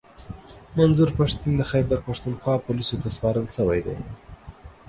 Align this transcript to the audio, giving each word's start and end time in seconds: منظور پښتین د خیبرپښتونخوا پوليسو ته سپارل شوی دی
منظور 0.77 1.09
پښتین 1.19 1.53
د 1.57 1.61
خیبرپښتونخوا 1.71 2.55
پوليسو 2.65 2.95
ته 3.03 3.07
سپارل 3.15 3.45
شوی 3.55 3.79
دی 3.85 3.97